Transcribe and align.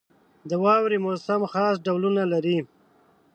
•د 0.49 0.51
واورې 0.63 0.97
موسم 1.05 1.41
خاص 1.51 1.75
ډولونه 1.85 2.23
لري. 2.33 2.57